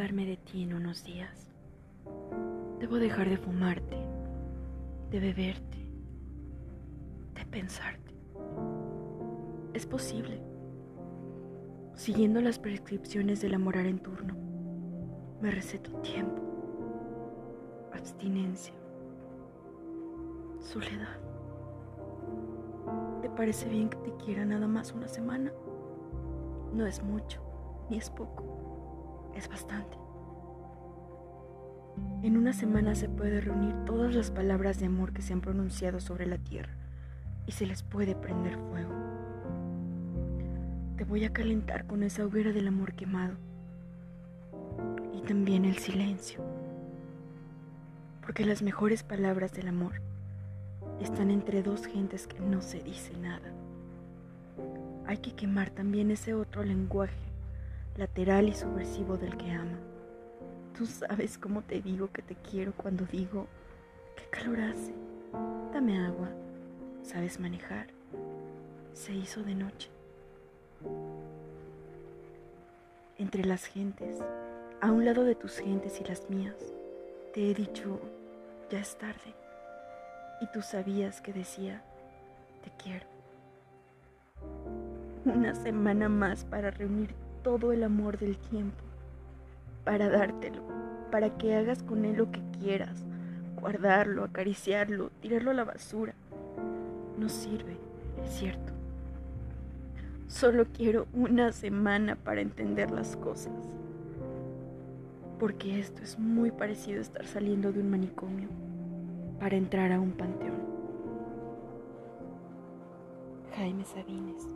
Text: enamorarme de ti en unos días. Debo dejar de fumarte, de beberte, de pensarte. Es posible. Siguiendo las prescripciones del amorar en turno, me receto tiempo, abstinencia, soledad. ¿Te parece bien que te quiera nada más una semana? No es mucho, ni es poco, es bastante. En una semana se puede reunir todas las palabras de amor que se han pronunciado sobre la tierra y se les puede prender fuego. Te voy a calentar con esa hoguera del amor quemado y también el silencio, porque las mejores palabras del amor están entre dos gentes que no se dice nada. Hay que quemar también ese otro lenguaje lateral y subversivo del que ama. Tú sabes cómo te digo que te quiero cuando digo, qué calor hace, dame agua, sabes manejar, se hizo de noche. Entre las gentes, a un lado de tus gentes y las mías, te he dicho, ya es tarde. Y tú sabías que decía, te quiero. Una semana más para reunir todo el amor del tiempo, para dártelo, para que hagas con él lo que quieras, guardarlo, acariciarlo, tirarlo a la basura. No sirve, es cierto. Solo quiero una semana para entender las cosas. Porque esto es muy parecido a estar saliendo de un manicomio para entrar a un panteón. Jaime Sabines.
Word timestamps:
enamorarme 0.00 0.24
de 0.24 0.38
ti 0.38 0.62
en 0.62 0.72
unos 0.72 1.04
días. 1.04 1.50
Debo 2.78 2.96
dejar 2.96 3.28
de 3.28 3.36
fumarte, 3.36 3.96
de 5.10 5.20
beberte, 5.20 5.78
de 7.34 7.44
pensarte. 7.44 8.14
Es 9.74 9.84
posible. 9.84 10.40
Siguiendo 11.94 12.40
las 12.40 12.58
prescripciones 12.58 13.42
del 13.42 13.54
amorar 13.54 13.84
en 13.84 13.98
turno, 13.98 14.34
me 15.42 15.50
receto 15.50 15.90
tiempo, 16.00 16.40
abstinencia, 17.92 18.74
soledad. 20.60 21.18
¿Te 23.20 23.28
parece 23.28 23.68
bien 23.68 23.90
que 23.90 23.98
te 23.98 24.16
quiera 24.24 24.46
nada 24.46 24.66
más 24.66 24.92
una 24.92 25.08
semana? 25.08 25.52
No 26.72 26.86
es 26.86 27.02
mucho, 27.02 27.42
ni 27.90 27.98
es 27.98 28.08
poco, 28.08 28.59
es 29.34 29.48
bastante. 29.48 29.96
En 32.22 32.36
una 32.36 32.52
semana 32.52 32.94
se 32.94 33.08
puede 33.08 33.40
reunir 33.40 33.74
todas 33.86 34.14
las 34.14 34.30
palabras 34.30 34.78
de 34.78 34.86
amor 34.86 35.12
que 35.12 35.22
se 35.22 35.32
han 35.32 35.40
pronunciado 35.40 36.00
sobre 36.00 36.26
la 36.26 36.38
tierra 36.38 36.72
y 37.46 37.52
se 37.52 37.66
les 37.66 37.82
puede 37.82 38.14
prender 38.14 38.58
fuego. 38.70 38.94
Te 40.96 41.04
voy 41.04 41.24
a 41.24 41.32
calentar 41.32 41.86
con 41.86 42.02
esa 42.02 42.24
hoguera 42.24 42.52
del 42.52 42.68
amor 42.68 42.92
quemado 42.92 43.34
y 45.14 45.22
también 45.22 45.64
el 45.64 45.78
silencio, 45.78 46.44
porque 48.20 48.44
las 48.44 48.62
mejores 48.62 49.02
palabras 49.02 49.52
del 49.52 49.68
amor 49.68 50.02
están 51.00 51.30
entre 51.30 51.62
dos 51.62 51.86
gentes 51.86 52.26
que 52.26 52.40
no 52.40 52.60
se 52.60 52.82
dice 52.82 53.16
nada. 53.16 53.50
Hay 55.06 55.18
que 55.18 55.32
quemar 55.32 55.70
también 55.70 56.10
ese 56.10 56.34
otro 56.34 56.62
lenguaje 56.62 57.29
lateral 57.96 58.48
y 58.48 58.54
subversivo 58.54 59.16
del 59.16 59.36
que 59.36 59.50
ama. 59.50 59.78
Tú 60.76 60.86
sabes 60.86 61.36
cómo 61.38 61.62
te 61.62 61.80
digo 61.80 62.10
que 62.12 62.22
te 62.22 62.34
quiero 62.36 62.72
cuando 62.72 63.04
digo, 63.04 63.46
qué 64.16 64.24
calor 64.30 64.60
hace, 64.60 64.94
dame 65.72 65.98
agua, 65.98 66.28
sabes 67.02 67.38
manejar, 67.38 67.88
se 68.92 69.12
hizo 69.12 69.42
de 69.42 69.54
noche. 69.54 69.90
Entre 73.18 73.44
las 73.44 73.66
gentes, 73.66 74.16
a 74.80 74.90
un 74.90 75.04
lado 75.04 75.24
de 75.24 75.34
tus 75.34 75.58
gentes 75.58 76.00
y 76.00 76.04
las 76.04 76.30
mías, 76.30 76.56
te 77.34 77.50
he 77.50 77.54
dicho, 77.54 78.00
ya 78.70 78.80
es 78.80 78.96
tarde. 78.96 79.34
Y 80.40 80.46
tú 80.52 80.62
sabías 80.62 81.20
que 81.20 81.34
decía, 81.34 81.82
te 82.64 82.70
quiero. 82.82 83.06
Una 85.26 85.54
semana 85.54 86.08
más 86.08 86.44
para 86.44 86.70
reunir 86.70 87.14
todo 87.42 87.72
el 87.72 87.82
amor 87.82 88.18
del 88.18 88.36
tiempo, 88.38 88.82
para 89.84 90.08
dártelo, 90.08 90.62
para 91.10 91.36
que 91.36 91.54
hagas 91.54 91.82
con 91.82 92.04
él 92.04 92.16
lo 92.16 92.30
que 92.30 92.42
quieras, 92.58 93.04
guardarlo, 93.60 94.24
acariciarlo, 94.24 95.10
tirarlo 95.20 95.50
a 95.50 95.54
la 95.54 95.64
basura. 95.64 96.14
No 97.18 97.28
sirve, 97.28 97.76
es 98.24 98.30
cierto. 98.30 98.72
Solo 100.28 100.66
quiero 100.72 101.06
una 101.12 101.52
semana 101.52 102.14
para 102.14 102.40
entender 102.40 102.90
las 102.90 103.16
cosas. 103.16 103.52
Porque 105.38 105.80
esto 105.80 106.02
es 106.02 106.18
muy 106.18 106.50
parecido 106.50 106.98
a 106.98 107.02
estar 107.02 107.26
saliendo 107.26 107.72
de 107.72 107.80
un 107.80 107.90
manicomio 107.90 108.48
para 109.40 109.56
entrar 109.56 109.90
a 109.90 109.98
un 109.98 110.12
panteón. 110.12 110.60
Jaime 113.56 113.84
Sabines. 113.84 114.46